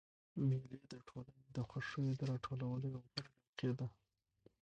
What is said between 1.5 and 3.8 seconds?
د خوښیو د راټولولو یوه غوره موقع